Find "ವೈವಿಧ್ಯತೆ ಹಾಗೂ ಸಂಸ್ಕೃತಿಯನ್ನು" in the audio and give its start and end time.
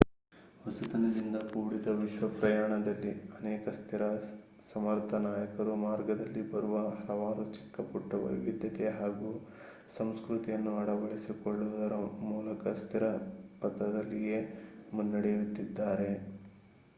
8.23-10.73